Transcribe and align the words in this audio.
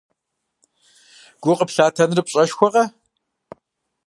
Гу 1.43 1.51
къыплъатэныр 1.57 2.19
пщӀэшхуэкъэ! 2.25 2.83